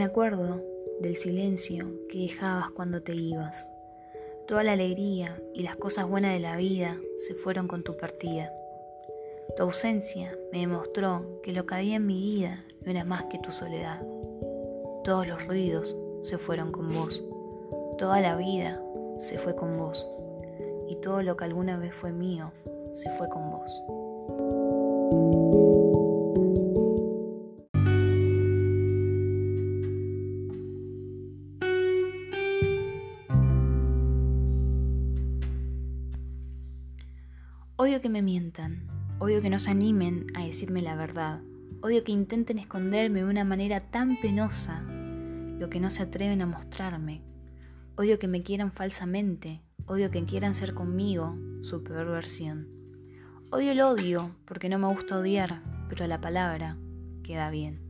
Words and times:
me 0.00 0.06
acuerdo 0.06 0.64
del 1.02 1.14
silencio 1.14 1.86
que 2.08 2.20
dejabas 2.20 2.70
cuando 2.70 3.02
te 3.02 3.14
ibas. 3.14 3.70
Toda 4.48 4.64
la 4.64 4.72
alegría 4.72 5.38
y 5.52 5.62
las 5.62 5.76
cosas 5.76 6.08
buenas 6.08 6.32
de 6.32 6.40
la 6.40 6.56
vida 6.56 6.96
se 7.18 7.34
fueron 7.34 7.68
con 7.68 7.82
tu 7.82 7.98
partida. 7.98 8.50
Tu 9.58 9.62
ausencia 9.62 10.34
me 10.52 10.60
demostró 10.60 11.42
que 11.42 11.52
lo 11.52 11.66
que 11.66 11.74
había 11.74 11.96
en 11.96 12.06
mi 12.06 12.18
vida 12.18 12.64
no 12.80 12.90
era 12.90 13.04
más 13.04 13.24
que 13.24 13.40
tu 13.40 13.52
soledad. 13.52 14.00
Todos 15.04 15.26
los 15.26 15.46
ruidos 15.46 15.94
se 16.22 16.38
fueron 16.38 16.72
con 16.72 16.88
vos. 16.94 17.22
Toda 17.98 18.22
la 18.22 18.36
vida 18.36 18.82
se 19.18 19.36
fue 19.36 19.54
con 19.54 19.76
vos. 19.76 20.06
Y 20.88 20.96
todo 20.96 21.22
lo 21.22 21.36
que 21.36 21.44
alguna 21.44 21.76
vez 21.76 21.92
fue 21.92 22.10
mío 22.10 22.52
se 22.94 23.10
fue 23.18 23.28
con 23.28 23.50
vos. 23.50 23.82
Odio 37.82 38.02
que 38.02 38.10
me 38.10 38.20
mientan, 38.20 38.86
odio 39.20 39.40
que 39.40 39.48
no 39.48 39.58
se 39.58 39.70
animen 39.70 40.26
a 40.34 40.44
decirme 40.44 40.82
la 40.82 40.96
verdad, 40.96 41.40
odio 41.80 42.04
que 42.04 42.12
intenten 42.12 42.58
esconderme 42.58 43.20
de 43.20 43.24
una 43.24 43.42
manera 43.42 43.80
tan 43.80 44.20
penosa 44.20 44.82
lo 44.82 45.70
que 45.70 45.80
no 45.80 45.88
se 45.88 46.02
atreven 46.02 46.42
a 46.42 46.46
mostrarme, 46.46 47.22
odio 47.96 48.18
que 48.18 48.28
me 48.28 48.42
quieran 48.42 48.70
falsamente, 48.70 49.62
odio 49.86 50.10
que 50.10 50.22
quieran 50.26 50.54
ser 50.54 50.74
conmigo 50.74 51.38
su 51.62 51.82
peor 51.82 52.08
versión. 52.08 52.68
Odio 53.50 53.72
el 53.72 53.80
odio 53.80 54.30
porque 54.44 54.68
no 54.68 54.78
me 54.78 54.88
gusta 54.88 55.16
odiar, 55.16 55.62
pero 55.88 56.06
la 56.06 56.20
palabra 56.20 56.76
queda 57.22 57.48
bien. 57.48 57.80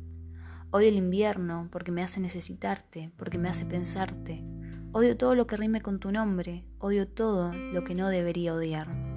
Odio 0.70 0.88
el 0.88 0.98
invierno 0.98 1.66
porque 1.72 1.90
me 1.90 2.04
hace 2.04 2.20
necesitarte, 2.20 3.10
porque 3.16 3.38
me 3.38 3.48
hace 3.48 3.66
pensarte. 3.66 4.44
Odio 4.92 5.16
todo 5.16 5.34
lo 5.34 5.48
que 5.48 5.56
rime 5.56 5.80
con 5.80 5.98
tu 5.98 6.12
nombre, 6.12 6.64
odio 6.78 7.08
todo 7.08 7.52
lo 7.52 7.82
que 7.82 7.96
no 7.96 8.08
debería 8.08 8.54
odiar. 8.54 9.09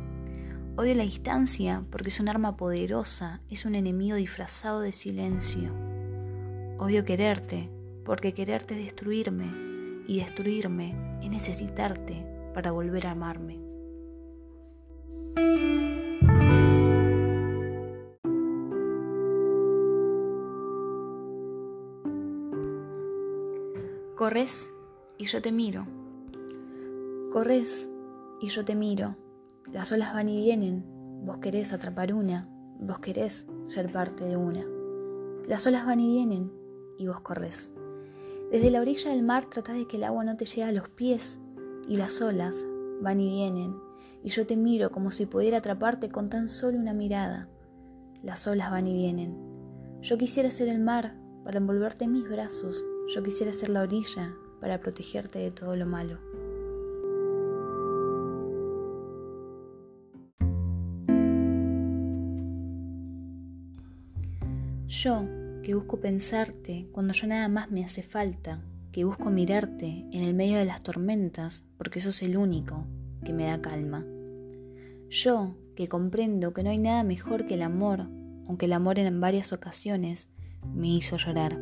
Odio 0.75 0.95
la 0.95 1.03
distancia 1.03 1.85
porque 1.91 2.09
es 2.09 2.19
un 2.19 2.29
arma 2.29 2.57
poderosa, 2.57 3.41
es 3.47 3.65
un 3.65 3.75
enemigo 3.75 4.15
disfrazado 4.15 4.79
de 4.79 4.91
silencio. 4.91 5.71
Odio 6.79 7.05
quererte 7.05 7.69
porque 8.03 8.33
quererte 8.33 8.73
es 8.73 8.85
destruirme 8.85 9.51
y 10.07 10.17
destruirme 10.21 10.95
es 11.21 11.29
necesitarte 11.29 12.25
para 12.55 12.71
volver 12.71 13.05
a 13.05 13.11
amarme. 13.11 13.59
Corres 24.17 24.71
y 25.19 25.25
yo 25.25 25.39
te 25.39 25.51
miro. 25.51 25.85
Corres 27.31 27.91
y 28.41 28.47
yo 28.47 28.65
te 28.65 28.73
miro. 28.73 29.22
Las 29.71 29.91
olas 29.91 30.13
van 30.13 30.29
y 30.29 30.37
vienen, 30.37 30.83
vos 31.25 31.37
querés 31.37 31.73
atrapar 31.73 32.13
una, 32.13 32.47
vos 32.79 32.99
querés 32.99 33.47
ser 33.65 33.91
parte 33.91 34.25
de 34.25 34.37
una. 34.37 34.65
Las 35.47 35.65
olas 35.67 35.85
van 35.85 35.99
y 35.99 36.13
vienen 36.13 36.51
y 36.97 37.07
vos 37.07 37.21
corres. 37.21 37.73
Desde 38.51 38.69
la 38.69 38.81
orilla 38.81 39.11
del 39.11 39.23
mar 39.23 39.49
tratás 39.49 39.75
de 39.75 39.87
que 39.87 39.97
el 39.97 40.03
agua 40.03 40.23
no 40.23 40.37
te 40.37 40.45
llegue 40.45 40.63
a 40.63 40.71
los 40.71 40.89
pies 40.89 41.39
y 41.87 41.95
las 41.95 42.21
olas 42.21 42.67
van 43.01 43.19
y 43.19 43.29
vienen 43.29 43.73
y 44.23 44.29
yo 44.29 44.47
te 44.47 44.55
miro 44.55 44.89
como 44.91 45.11
si 45.11 45.25
pudiera 45.25 45.57
atraparte 45.57 46.09
con 46.09 46.29
tan 46.29 46.47
solo 46.47 46.79
una 46.79 46.93
mirada. 46.93 47.49
Las 48.23 48.47
olas 48.47 48.71
van 48.71 48.87
y 48.87 48.93
vienen. 48.93 49.35
Yo 50.01 50.17
quisiera 50.17 50.49
ser 50.49 50.69
el 50.69 50.79
mar 50.79 51.15
para 51.43 51.57
envolverte 51.57 52.05
en 52.05 52.13
mis 52.13 52.27
brazos, 52.29 52.85
yo 53.13 53.21
quisiera 53.21 53.51
ser 53.51 53.69
la 53.69 53.81
orilla 53.81 54.33
para 54.61 54.79
protegerte 54.79 55.39
de 55.39 55.51
todo 55.51 55.75
lo 55.75 55.85
malo. 55.85 56.19
Yo, 64.93 65.25
que 65.63 65.73
busco 65.73 65.99
pensarte 65.99 66.87
cuando 66.91 67.15
ya 67.15 67.25
nada 67.25 67.47
más 67.47 67.71
me 67.71 67.83
hace 67.83 68.03
falta, 68.03 68.61
que 68.91 69.03
busco 69.05 69.31
mirarte 69.31 70.05
en 70.11 70.21
el 70.21 70.35
medio 70.35 70.59
de 70.59 70.65
las 70.65 70.83
tormentas 70.83 71.63
porque 71.79 71.99
sos 71.99 72.21
el 72.21 72.37
único 72.37 72.85
que 73.25 73.33
me 73.33 73.45
da 73.45 73.59
calma. 73.59 74.05
Yo, 75.09 75.55
que 75.75 75.87
comprendo 75.87 76.53
que 76.53 76.61
no 76.61 76.69
hay 76.69 76.77
nada 76.77 77.03
mejor 77.03 77.47
que 77.47 77.55
el 77.55 77.63
amor, 77.63 78.07
aunque 78.47 78.67
el 78.67 78.73
amor 78.73 78.99
en 78.99 79.19
varias 79.19 79.51
ocasiones 79.51 80.29
me 80.75 80.89
hizo 80.89 81.17
llorar. 81.17 81.57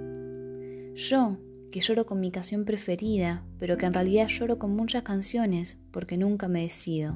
Yo, 0.96 1.38
que 1.72 1.80
lloro 1.80 2.06
con 2.06 2.20
mi 2.20 2.32
canción 2.32 2.66
preferida, 2.66 3.46
pero 3.58 3.78
que 3.78 3.86
en 3.86 3.94
realidad 3.94 4.28
lloro 4.28 4.60
con 4.60 4.76
muchas 4.76 5.04
canciones 5.04 5.78
porque 5.92 6.18
nunca 6.18 6.50
me 6.50 6.64
decido. 6.64 7.16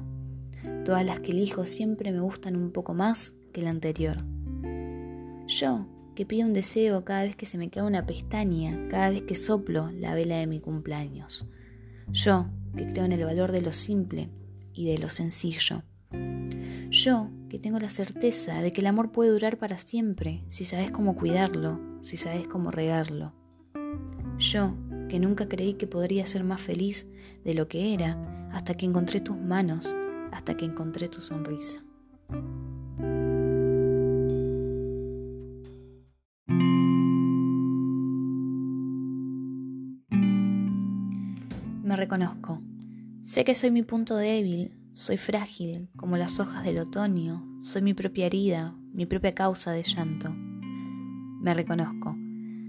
Todas 0.86 1.04
las 1.04 1.20
que 1.20 1.32
elijo 1.32 1.66
siempre 1.66 2.10
me 2.10 2.20
gustan 2.20 2.56
un 2.56 2.72
poco 2.72 2.94
más 2.94 3.34
que 3.52 3.60
la 3.60 3.68
anterior. 3.68 4.24
Yo, 5.46 5.86
que 6.16 6.26
pido 6.26 6.46
un 6.46 6.52
deseo 6.52 7.04
cada 7.04 7.22
vez 7.22 7.36
que 7.36 7.46
se 7.46 7.58
me 7.58 7.70
cae 7.70 7.84
una 7.84 8.04
pestaña, 8.04 8.88
cada 8.88 9.10
vez 9.10 9.22
que 9.22 9.36
soplo 9.36 9.92
la 9.92 10.16
vela 10.16 10.38
de 10.38 10.48
mi 10.48 10.58
cumpleaños. 10.58 11.46
Yo, 12.10 12.46
que 12.76 12.88
creo 12.88 13.04
en 13.04 13.12
el 13.12 13.24
valor 13.24 13.52
de 13.52 13.60
lo 13.60 13.72
simple 13.72 14.30
y 14.72 14.86
de 14.86 14.98
lo 14.98 15.08
sencillo. 15.08 15.84
Yo, 16.90 17.30
que 17.48 17.58
tengo 17.58 17.78
la 17.78 17.90
certeza 17.90 18.60
de 18.60 18.72
que 18.72 18.80
el 18.80 18.88
amor 18.88 19.12
puede 19.12 19.30
durar 19.30 19.58
para 19.58 19.78
siempre 19.78 20.42
si 20.48 20.64
sabes 20.64 20.90
cómo 20.90 21.14
cuidarlo, 21.14 21.80
si 22.00 22.16
sabes 22.16 22.48
cómo 22.48 22.70
regarlo. 22.70 23.32
Yo, 24.38 24.74
que 25.08 25.20
nunca 25.20 25.48
creí 25.48 25.74
que 25.74 25.86
podría 25.86 26.26
ser 26.26 26.42
más 26.42 26.60
feliz 26.60 27.06
de 27.44 27.54
lo 27.54 27.68
que 27.68 27.94
era 27.94 28.48
hasta 28.52 28.74
que 28.74 28.86
encontré 28.86 29.20
tus 29.20 29.36
manos, 29.36 29.94
hasta 30.32 30.56
que 30.56 30.64
encontré 30.64 31.08
tu 31.08 31.20
sonrisa. 31.20 31.82
Reconozco. 42.06 42.62
Sé 43.22 43.44
que 43.44 43.56
soy 43.56 43.72
mi 43.72 43.82
punto 43.82 44.14
débil, 44.14 44.72
soy 44.92 45.16
frágil 45.16 45.88
como 45.96 46.16
las 46.16 46.38
hojas 46.38 46.62
del 46.62 46.78
otoño, 46.78 47.42
soy 47.62 47.82
mi 47.82 47.94
propia 47.94 48.26
herida, 48.26 48.76
mi 48.92 49.06
propia 49.06 49.32
causa 49.32 49.72
de 49.72 49.82
llanto. 49.82 50.32
Me 50.32 51.52
reconozco. 51.52 52.16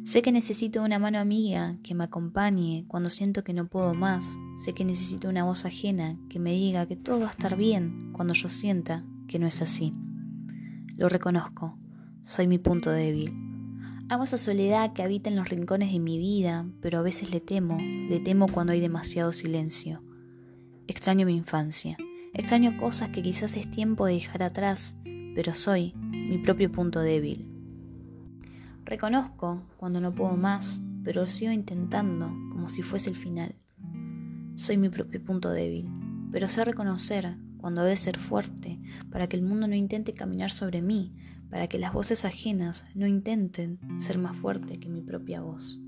Sé 0.03 0.23
que 0.23 0.31
necesito 0.31 0.81
una 0.81 0.97
mano 0.97 1.19
amiga 1.19 1.77
que 1.83 1.93
me 1.93 2.05
acompañe 2.05 2.85
cuando 2.87 3.11
siento 3.11 3.43
que 3.43 3.53
no 3.53 3.67
puedo 3.67 3.93
más. 3.93 4.37
Sé 4.65 4.73
que 4.73 4.83
necesito 4.83 5.29
una 5.29 5.43
voz 5.43 5.65
ajena 5.65 6.17
que 6.29 6.39
me 6.39 6.53
diga 6.53 6.87
que 6.87 6.95
todo 6.95 7.19
va 7.19 7.27
a 7.27 7.31
estar 7.31 7.57
bien 7.57 8.11
cuando 8.13 8.33
yo 8.33 8.49
sienta 8.49 9.05
que 9.27 9.37
no 9.37 9.45
es 9.45 9.61
así. 9.61 9.93
Lo 10.97 11.09
reconozco. 11.09 11.77
Soy 12.23 12.47
mi 12.47 12.57
punto 12.57 12.89
débil. 12.89 13.46
Amo 14.09 14.23
esa 14.23 14.37
soledad 14.37 14.93
que 14.93 15.03
habita 15.03 15.29
en 15.29 15.35
los 15.35 15.49
rincones 15.49 15.91
de 15.91 15.99
mi 15.99 16.17
vida, 16.17 16.65
pero 16.79 16.99
a 16.99 17.01
veces 17.01 17.29
le 17.29 17.41
temo, 17.41 17.77
le 17.77 18.21
temo 18.21 18.47
cuando 18.47 18.71
hay 18.71 18.79
demasiado 18.79 19.33
silencio. 19.33 20.01
Extraño 20.87 21.25
mi 21.25 21.35
infancia, 21.35 21.97
extraño 22.33 22.77
cosas 22.77 23.09
que 23.09 23.21
quizás 23.21 23.57
es 23.57 23.69
tiempo 23.69 24.05
de 24.05 24.13
dejar 24.13 24.43
atrás, 24.43 24.95
pero 25.35 25.53
soy 25.53 25.93
mi 25.93 26.37
propio 26.37 26.71
punto 26.71 27.01
débil. 27.01 27.49
Reconozco 28.85 29.63
cuando 29.75 29.99
no 29.99 30.15
puedo 30.15 30.37
más, 30.37 30.79
pero 31.03 31.19
lo 31.23 31.27
sigo 31.27 31.51
intentando 31.51 32.27
como 32.27 32.69
si 32.69 32.83
fuese 32.83 33.09
el 33.09 33.17
final. 33.17 33.55
Soy 34.55 34.77
mi 34.77 34.87
propio 34.87 35.21
punto 35.21 35.49
débil, 35.49 35.89
pero 36.31 36.47
sé 36.47 36.63
reconocer 36.63 37.35
cuando 37.57 37.83
debe 37.83 37.97
ser 37.97 38.17
fuerte 38.17 38.79
para 39.11 39.27
que 39.27 39.35
el 39.35 39.43
mundo 39.43 39.67
no 39.67 39.75
intente 39.75 40.13
caminar 40.13 40.49
sobre 40.49 40.81
mí, 40.81 41.13
para 41.49 41.67
que 41.67 41.79
las 41.79 41.93
voces 41.93 42.25
ajenas 42.25 42.85
no 42.93 43.07
intenten 43.07 43.79
ser 43.99 44.17
más 44.17 44.35
fuerte 44.35 44.79
que 44.79 44.89
mi 44.89 45.01
propia 45.01 45.41
voz. 45.41 45.81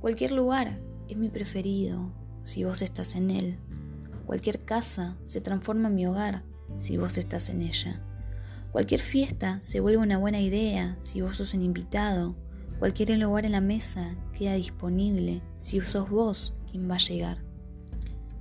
Cualquier 0.00 0.32
lugar 0.32 0.78
es 1.08 1.16
mi 1.16 1.30
preferido 1.30 2.12
si 2.42 2.64
vos 2.64 2.82
estás 2.82 3.14
en 3.14 3.30
él. 3.30 3.58
Cualquier 4.26 4.64
casa 4.64 5.16
se 5.24 5.40
transforma 5.40 5.88
en 5.88 5.94
mi 5.94 6.06
hogar 6.06 6.44
si 6.76 6.98
vos 6.98 7.16
estás 7.16 7.48
en 7.48 7.62
ella. 7.62 8.02
Cualquier 8.70 9.00
fiesta 9.00 9.62
se 9.62 9.80
vuelve 9.80 10.02
una 10.02 10.18
buena 10.18 10.40
idea 10.40 10.98
si 11.00 11.20
vos 11.20 11.38
sos 11.38 11.54
un 11.54 11.62
invitado 11.62 12.36
Cualquier 12.78 13.10
lugar 13.18 13.46
en 13.46 13.52
la 13.52 13.60
mesa 13.60 14.14
queda 14.36 14.54
disponible 14.54 15.42
si 15.58 15.80
sos 15.80 16.10
vos 16.10 16.54
quien 16.70 16.90
va 16.90 16.96
a 16.96 16.98
llegar. 16.98 17.38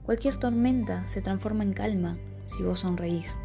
Cualquier 0.04 0.38
tormenta 0.38 1.06
se 1.06 1.22
transforma 1.22 1.64
en 1.64 1.74
calma 1.74 2.18
si 2.44 2.64
vos 2.64 2.80
sonreís. 2.80 3.40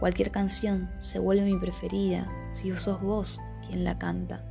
Cualquier 0.00 0.30
canción 0.30 0.90
se 0.98 1.18
vuelve 1.18 1.44
mi 1.44 1.58
preferida 1.58 2.32
si 2.50 2.74
sos 2.76 3.00
vos 3.00 3.40
quien 3.66 3.84
la 3.84 3.98
canta. 3.98 4.44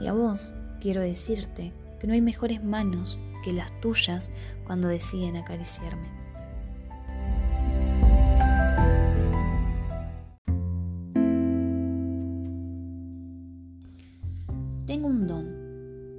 Y 0.00 0.06
a 0.06 0.12
vos 0.12 0.52
quiero 0.80 1.00
decirte 1.00 1.72
que 1.98 2.06
no 2.06 2.12
hay 2.12 2.20
mejores 2.20 2.62
manos 2.62 3.18
que 3.42 3.52
las 3.52 3.80
tuyas 3.80 4.30
cuando 4.64 4.88
deciden 4.88 5.36
acariciarme. 5.36 6.23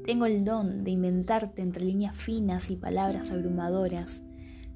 Tengo 0.05 0.27
el 0.27 0.43
don 0.43 0.83
de 0.83 0.91
inventarte 0.91 1.63
entre 1.63 1.85
líneas 1.85 2.15
finas 2.15 2.69
y 2.69 2.75
palabras 2.75 3.31
abrumadoras. 3.31 4.23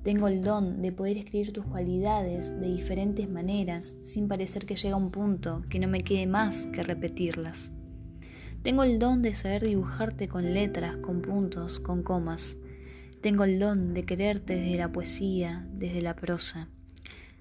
Tengo 0.02 0.28
el 0.28 0.42
don 0.42 0.82
de 0.82 0.92
poder 0.92 1.18
escribir 1.18 1.54
tus 1.54 1.66
cualidades 1.66 2.60
de 2.60 2.70
diferentes 2.70 3.30
maneras 3.30 3.96
sin 4.02 4.28
parecer 4.28 4.66
que 4.66 4.76
llega 4.76 4.96
un 4.96 5.12
punto 5.12 5.62
que 5.70 5.78
no 5.78 5.88
me 5.88 6.02
quede 6.02 6.26
más 6.26 6.66
que 6.74 6.82
repetirlas. 6.82 7.72
Tengo 8.64 8.82
el 8.82 8.98
don 8.98 9.22
de 9.22 9.36
saber 9.36 9.64
dibujarte 9.64 10.28
con 10.28 10.56
letras, 10.56 10.98
con 10.98 11.22
puntos, 11.22 11.80
con 11.80 12.02
comas. 12.02 12.58
Tengo 13.22 13.44
el 13.44 13.60
don 13.60 13.94
de 13.94 14.06
quererte 14.06 14.56
desde 14.56 14.78
la 14.78 14.92
poesía, 14.92 15.68
desde 15.72 16.02
la 16.02 16.16
prosa. 16.16 16.68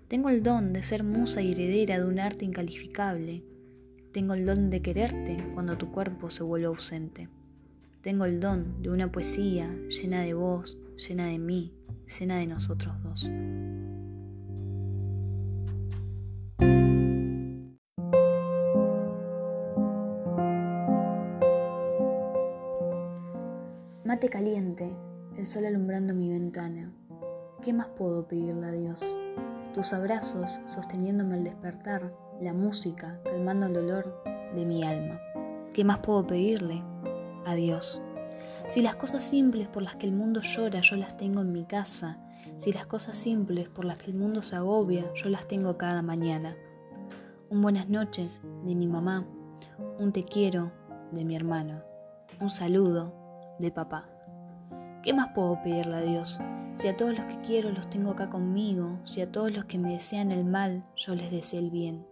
Tengo 0.07 0.29
el 0.29 0.43
don 0.43 0.75
de 0.75 0.83
ser 0.83 1.03
musa 1.03 1.41
y 1.41 1.53
heredera 1.53 1.99
de 1.99 2.05
un 2.05 2.21
arte 2.21 2.45
incalificable. 2.45 3.43
Tengo 4.13 4.33
el 4.33 4.47
don 4.47 4.71
de 4.71 4.81
quererte 4.81 5.37
cuando 5.53 5.77
tu 5.77 5.93
cuerpo 5.93 6.31
se 6.31 6.43
vuelve 6.43 6.67
ausente. 6.67 7.29
Tengo 8.01 8.25
el 8.25 8.41
don 8.41 8.81
de 8.81 8.91
una 8.91 9.13
poesía 9.13 9.71
llena 9.91 10.23
de 10.23 10.33
vos, 10.33 10.79
llena 10.97 11.27
de 11.27 11.39
mí, 11.39 11.75
llena 12.19 12.39
de 12.39 12.47
nosotros 12.47 12.95
dos. 13.03 13.31
Mate 24.05 24.31
caliente, 24.31 24.91
el 25.37 25.47
sol 25.47 25.67
alumbrando 25.67 26.15
mi 26.15 26.31
ventana. 26.31 26.91
¿Qué 27.63 27.75
más 27.75 27.89
puedo 27.89 28.27
pedirle 28.27 28.67
a 28.67 28.73
Dios? 28.73 29.05
Tus 29.75 29.93
abrazos 29.93 30.61
sosteniéndome 30.67 31.35
al 31.35 31.45
despertar, 31.45 32.15
la 32.41 32.53
música 32.53 33.21
calmando 33.25 33.67
el 33.67 33.75
dolor 33.75 34.23
de 34.55 34.65
mi 34.65 34.85
alma. 34.85 35.21
¿Qué 35.75 35.85
más 35.85 35.99
puedo 35.99 36.27
pedirle 36.27 36.83
a 37.45 37.55
Dios? 37.55 38.01
Si 38.69 38.83
las 38.83 38.97
cosas 38.97 39.23
simples 39.23 39.69
por 39.69 39.83
las 39.83 39.97
que 39.97 40.07
el 40.07 40.13
mundo 40.13 40.41
llora 40.41 40.81
yo 40.81 40.97
las 40.97 41.17
tengo 41.17 41.41
en 41.41 41.53
mi 41.53 41.65
casa, 41.65 42.19
si 42.57 42.73
las 42.73 42.87
cosas 42.87 43.17
simples 43.17 43.69
por 43.69 43.85
las 43.85 43.97
que 43.97 44.11
el 44.11 44.17
mundo 44.17 44.43
se 44.43 44.57
agobia 44.57 45.11
yo 45.15 45.29
las 45.29 45.47
tengo 45.49 45.77
cada 45.77 46.03
mañana. 46.03 46.57
Un 47.51 47.63
buenas 47.63 47.89
noches 47.89 48.43
de 48.65 48.75
mi 48.75 48.87
mamá, 48.87 49.27
un 49.99 50.13
te 50.13 50.25
quiero 50.25 50.71
de 51.13 51.25
mi 51.25 51.35
hermano, 51.35 51.83
un 52.41 52.51
saludo 52.51 53.13
de 53.59 53.71
papá. 53.73 54.09
¿Qué 55.03 55.13
más 55.13 55.29
puedo 55.35 55.61
pedirle 55.63 55.97
a 55.97 56.01
Dios? 56.03 56.39
Si 56.75 56.87
a 56.87 56.97
todos 56.97 57.19
los 57.19 57.27
que 57.27 57.41
quiero 57.41 57.71
los 57.71 57.91
tengo 57.91 58.13
acá 58.13 58.31
conmigo, 58.31 59.01
si 59.05 59.21
a 59.21 59.33
todos 59.33 59.57
los 59.57 59.65
que 59.65 59.79
me 59.79 59.95
desean 59.95 60.31
el 60.31 60.45
mal, 60.45 60.85
yo 60.95 61.15
les 61.15 61.31
deseo 61.31 61.61
el 61.61 61.71
bien. 61.71 62.07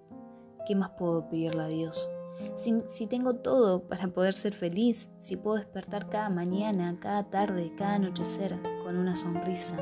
¿Qué 0.66 0.74
más 0.74 0.90
puedo 0.90 1.28
pedirle 1.28 1.62
a 1.62 1.68
Dios? 1.68 2.10
Si, 2.56 3.06
tengo 3.06 3.34
todo 3.34 3.86
para 3.86 4.08
poder 4.08 4.34
ser 4.34 4.52
feliz, 4.52 5.08
si 5.20 5.36
puedo 5.36 5.58
despertar 5.58 6.08
cada 6.08 6.28
mañana, 6.28 6.98
cada 6.98 7.22
tarde, 7.30 7.72
cada 7.78 7.94
anochecer 7.94 8.58
con 8.82 8.96
una 8.96 9.14
sonrisa, 9.14 9.76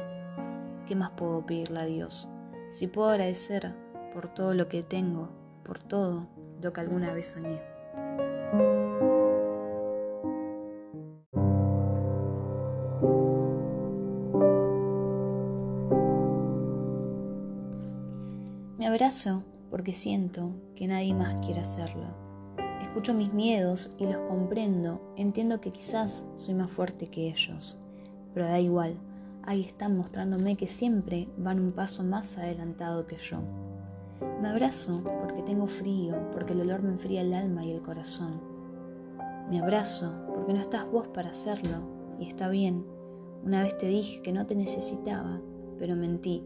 ¿qué 0.86 0.94
más 0.94 1.12
puedo 1.12 1.44
pedirle 1.46 1.80
a 1.80 1.84
Dios? 1.86 2.28
Si 2.70 2.86
puedo 2.86 3.08
agradecer 3.08 3.74
por 4.12 4.32
todo 4.34 4.52
lo 4.52 4.68
que 4.68 4.82
tengo, 4.82 5.30
por 5.64 5.82
todo 5.82 6.28
lo 6.60 6.72
que 6.74 6.80
alguna 6.82 7.14
vez 7.14 7.30
soñé. 7.30 7.62
Me 18.76 18.86
abrazo 18.86 19.42
porque 19.74 19.92
siento 19.92 20.52
que 20.76 20.86
nadie 20.86 21.12
más 21.14 21.44
quiere 21.44 21.58
hacerlo. 21.58 22.06
Escucho 22.80 23.12
mis 23.12 23.32
miedos 23.32 23.90
y 23.98 24.06
los 24.06 24.18
comprendo. 24.28 25.00
Entiendo 25.16 25.60
que 25.60 25.72
quizás 25.72 26.24
soy 26.34 26.54
más 26.54 26.70
fuerte 26.70 27.08
que 27.08 27.26
ellos. 27.26 27.76
Pero 28.32 28.46
da 28.46 28.60
igual. 28.60 28.96
Ahí 29.42 29.62
están 29.62 29.96
mostrándome 29.96 30.54
que 30.54 30.68
siempre 30.68 31.28
van 31.38 31.58
un 31.58 31.72
paso 31.72 32.04
más 32.04 32.38
adelantado 32.38 33.08
que 33.08 33.16
yo. 33.16 33.38
Me 34.40 34.48
abrazo 34.48 35.02
porque 35.02 35.42
tengo 35.42 35.66
frío, 35.66 36.30
porque 36.30 36.52
el 36.52 36.60
olor 36.60 36.80
me 36.84 36.90
enfría 36.90 37.22
el 37.22 37.34
alma 37.34 37.64
y 37.64 37.72
el 37.72 37.82
corazón. 37.82 38.40
Me 39.50 39.58
abrazo 39.58 40.14
porque 40.32 40.52
no 40.52 40.60
estás 40.60 40.88
vos 40.88 41.08
para 41.08 41.30
hacerlo 41.30 41.78
y 42.20 42.28
está 42.28 42.48
bien. 42.48 42.86
Una 43.44 43.64
vez 43.64 43.76
te 43.76 43.88
dije 43.88 44.22
que 44.22 44.32
no 44.32 44.46
te 44.46 44.54
necesitaba, 44.54 45.40
pero 45.80 45.96
mentí 45.96 46.44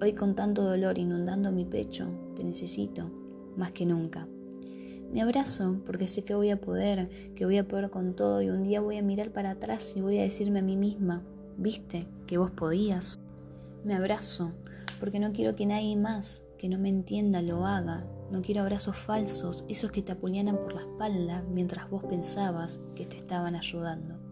Hoy 0.00 0.12
con 0.12 0.36
tanto 0.36 0.62
dolor 0.62 0.96
inundando 0.96 1.50
mi 1.50 1.64
pecho, 1.64 2.06
te 2.36 2.44
necesito 2.44 3.10
más 3.56 3.72
que 3.72 3.84
nunca. 3.84 4.28
Me 5.12 5.22
abrazo 5.22 5.80
porque 5.84 6.06
sé 6.06 6.22
que 6.22 6.36
voy 6.36 6.50
a 6.50 6.60
poder, 6.60 7.08
que 7.34 7.44
voy 7.44 7.58
a 7.58 7.66
poder 7.66 7.90
con 7.90 8.14
todo 8.14 8.40
y 8.40 8.48
un 8.48 8.62
día 8.62 8.80
voy 8.80 8.98
a 8.98 9.02
mirar 9.02 9.32
para 9.32 9.50
atrás 9.50 9.96
y 9.96 10.00
voy 10.00 10.20
a 10.20 10.22
decirme 10.22 10.60
a 10.60 10.62
mí 10.62 10.76
misma, 10.76 11.24
viste 11.56 12.06
que 12.28 12.38
vos 12.38 12.52
podías. 12.52 13.18
Me 13.82 13.96
abrazo 13.96 14.52
porque 15.00 15.18
no 15.18 15.32
quiero 15.32 15.56
que 15.56 15.66
nadie 15.66 15.96
más 15.96 16.44
que 16.58 16.68
no 16.68 16.78
me 16.78 16.90
entienda 16.90 17.42
lo 17.42 17.66
haga. 17.66 18.06
No 18.30 18.40
quiero 18.40 18.60
abrazos 18.60 18.96
falsos, 18.96 19.64
esos 19.68 19.90
que 19.90 20.02
te 20.02 20.12
apuñalan 20.12 20.58
por 20.58 20.74
la 20.74 20.82
espalda 20.82 21.42
mientras 21.50 21.90
vos 21.90 22.04
pensabas 22.04 22.80
que 22.94 23.04
te 23.04 23.16
estaban 23.16 23.56
ayudando. 23.56 24.27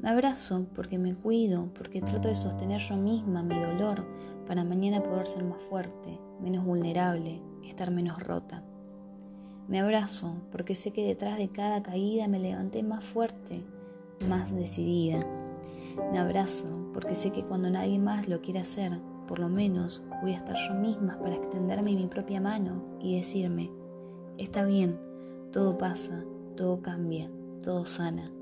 Me 0.00 0.10
abrazo 0.10 0.66
porque 0.76 0.96
me 0.96 1.14
cuido, 1.14 1.70
porque 1.74 2.00
trato 2.00 2.28
de 2.28 2.36
sostener 2.36 2.80
yo 2.80 2.96
misma 2.96 3.42
mi 3.42 3.58
dolor, 3.58 4.06
para 4.46 4.62
mañana 4.62 5.02
poder 5.02 5.26
ser 5.26 5.44
más 5.44 5.60
fuerte, 5.60 6.18
menos 6.40 6.64
vulnerable, 6.64 7.42
estar 7.64 7.90
menos 7.90 8.22
rota. 8.22 8.62
Me 9.66 9.80
abrazo 9.80 10.34
porque 10.52 10.74
sé 10.74 10.92
que 10.92 11.04
detrás 11.04 11.36
de 11.36 11.48
cada 11.48 11.82
caída 11.82 12.28
me 12.28 12.38
levanté 12.38 12.82
más 12.82 13.04
fuerte, 13.04 13.62
más 14.28 14.54
decidida. 14.54 15.20
Me 16.12 16.18
abrazo 16.18 16.68
porque 16.94 17.14
sé 17.14 17.32
que 17.32 17.42
cuando 17.42 17.68
nadie 17.68 17.98
más 17.98 18.28
lo 18.28 18.40
quiera 18.40 18.60
hacer, 18.60 18.98
por 19.26 19.40
lo 19.40 19.48
menos 19.48 20.02
voy 20.22 20.32
a 20.32 20.36
estar 20.36 20.56
yo 20.68 20.74
misma 20.74 21.18
para 21.18 21.34
extenderme 21.34 21.94
mi 21.94 22.06
propia 22.06 22.40
mano 22.40 22.82
y 23.00 23.16
decirme, 23.16 23.70
está 24.38 24.64
bien, 24.64 24.98
todo 25.52 25.76
pasa, 25.76 26.24
todo 26.56 26.80
cambia, 26.80 27.28
todo 27.62 27.84
sana. 27.84 28.32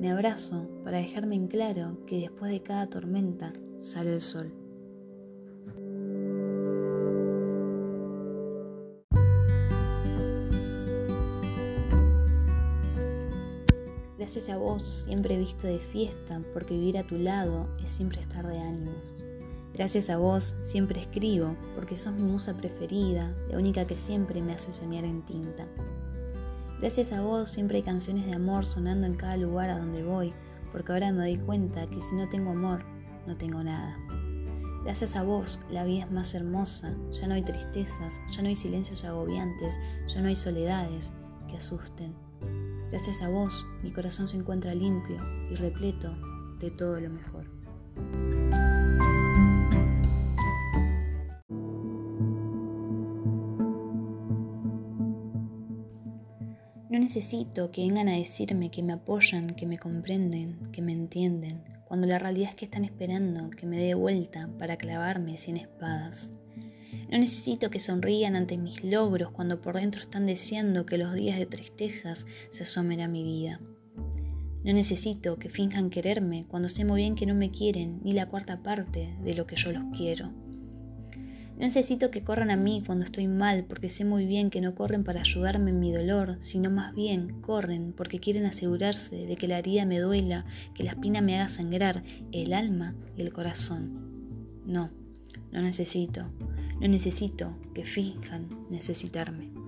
Me 0.00 0.10
abrazo 0.10 0.66
para 0.82 0.96
dejarme 0.96 1.34
en 1.34 1.46
claro 1.46 1.98
que 2.06 2.20
después 2.20 2.50
de 2.50 2.62
cada 2.62 2.86
tormenta 2.86 3.52
sale 3.80 4.14
el 4.14 4.22
sol. 4.22 4.50
Gracias 14.16 14.48
a 14.48 14.56
vos 14.56 14.82
siempre 15.04 15.34
he 15.34 15.38
visto 15.38 15.66
de 15.66 15.78
fiesta, 15.78 16.40
porque 16.54 16.72
vivir 16.72 16.96
a 16.96 17.06
tu 17.06 17.18
lado 17.18 17.68
es 17.82 17.90
siempre 17.90 18.22
estar 18.22 18.46
de 18.46 18.58
ánimos. 18.58 19.26
Gracias 19.74 20.08
a 20.08 20.16
vos 20.16 20.56
siempre 20.62 20.98
escribo, 20.98 21.54
porque 21.74 21.98
sos 21.98 22.14
mi 22.14 22.22
musa 22.22 22.56
preferida, 22.56 23.34
la 23.50 23.58
única 23.58 23.86
que 23.86 23.98
siempre 23.98 24.40
me 24.40 24.54
hace 24.54 24.72
soñar 24.72 25.04
en 25.04 25.20
tinta. 25.26 25.68
Gracias 26.80 27.12
a 27.12 27.20
vos 27.20 27.50
siempre 27.50 27.76
hay 27.76 27.82
canciones 27.82 28.24
de 28.24 28.32
amor 28.32 28.64
sonando 28.64 29.06
en 29.06 29.14
cada 29.14 29.36
lugar 29.36 29.68
a 29.68 29.78
donde 29.78 30.02
voy, 30.02 30.32
porque 30.72 30.92
ahora 30.92 31.12
me 31.12 31.18
doy 31.18 31.36
cuenta 31.36 31.86
que 31.86 32.00
si 32.00 32.14
no 32.14 32.26
tengo 32.30 32.52
amor, 32.52 32.82
no 33.26 33.36
tengo 33.36 33.62
nada. 33.62 33.98
Gracias 34.82 35.14
a 35.14 35.22
vos 35.22 35.60
la 35.70 35.84
vida 35.84 36.04
es 36.04 36.10
más 36.10 36.34
hermosa, 36.34 36.96
ya 37.10 37.26
no 37.26 37.34
hay 37.34 37.42
tristezas, 37.42 38.18
ya 38.30 38.40
no 38.40 38.48
hay 38.48 38.56
silencios 38.56 39.04
agobiantes, 39.04 39.78
ya 40.06 40.22
no 40.22 40.28
hay 40.28 40.36
soledades 40.36 41.12
que 41.48 41.58
asusten. 41.58 42.14
Gracias 42.88 43.20
a 43.20 43.28
vos, 43.28 43.66
mi 43.82 43.92
corazón 43.92 44.26
se 44.26 44.38
encuentra 44.38 44.74
limpio 44.74 45.18
y 45.50 45.56
repleto 45.56 46.16
de 46.60 46.70
todo 46.70 46.98
lo 46.98 47.10
mejor. 47.10 47.44
Necesito 57.10 57.72
que 57.72 57.80
vengan 57.80 58.08
a 58.08 58.16
decirme 58.16 58.70
que 58.70 58.84
me 58.84 58.92
apoyan, 58.92 59.48
que 59.56 59.66
me 59.66 59.78
comprenden, 59.78 60.70
que 60.70 60.80
me 60.80 60.92
entienden, 60.92 61.64
cuando 61.88 62.06
la 62.06 62.20
realidad 62.20 62.50
es 62.50 62.54
que 62.54 62.66
están 62.66 62.84
esperando 62.84 63.50
que 63.50 63.66
me 63.66 63.78
dé 63.78 63.94
vuelta 63.94 64.48
para 64.60 64.76
clavarme 64.76 65.36
sin 65.36 65.56
espadas. 65.56 66.30
No 67.10 67.18
necesito 67.18 67.68
que 67.68 67.80
sonrían 67.80 68.36
ante 68.36 68.56
mis 68.56 68.84
logros 68.84 69.32
cuando 69.32 69.60
por 69.60 69.74
dentro 69.74 70.00
están 70.00 70.24
deseando 70.24 70.86
que 70.86 70.98
los 70.98 71.12
días 71.12 71.36
de 71.36 71.46
tristezas 71.46 72.28
se 72.48 72.62
asomen 72.62 73.00
a 73.00 73.08
mi 73.08 73.24
vida. 73.24 73.60
No 74.62 74.72
necesito 74.72 75.36
que 75.36 75.50
finjan 75.50 75.90
quererme 75.90 76.44
cuando 76.46 76.68
sé 76.68 76.84
muy 76.84 77.00
bien 77.00 77.16
que 77.16 77.26
no 77.26 77.34
me 77.34 77.50
quieren 77.50 77.98
ni 78.04 78.12
la 78.12 78.28
cuarta 78.28 78.62
parte 78.62 79.16
de 79.20 79.34
lo 79.34 79.48
que 79.48 79.56
yo 79.56 79.72
los 79.72 79.82
quiero. 79.98 80.30
No 81.60 81.66
necesito 81.66 82.10
que 82.10 82.24
corran 82.24 82.50
a 82.50 82.56
mí 82.56 82.82
cuando 82.86 83.04
estoy 83.04 83.26
mal 83.26 83.66
porque 83.68 83.90
sé 83.90 84.06
muy 84.06 84.24
bien 84.24 84.48
que 84.48 84.62
no 84.62 84.74
corren 84.74 85.04
para 85.04 85.20
ayudarme 85.20 85.72
en 85.72 85.78
mi 85.78 85.92
dolor, 85.92 86.38
sino 86.40 86.70
más 86.70 86.94
bien 86.94 87.42
corren 87.42 87.92
porque 87.92 88.18
quieren 88.18 88.46
asegurarse 88.46 89.26
de 89.26 89.36
que 89.36 89.46
la 89.46 89.58
herida 89.58 89.84
me 89.84 89.98
duela, 89.98 90.46
que 90.74 90.84
la 90.84 90.92
espina 90.92 91.20
me 91.20 91.36
haga 91.36 91.48
sangrar 91.48 92.02
el 92.32 92.54
alma 92.54 92.94
y 93.14 93.20
el 93.20 93.34
corazón. 93.34 94.62
No, 94.64 94.88
no 95.52 95.60
necesito. 95.60 96.24
No 96.80 96.88
necesito 96.88 97.54
que 97.74 97.84
finjan 97.84 98.48
necesitarme. 98.70 99.59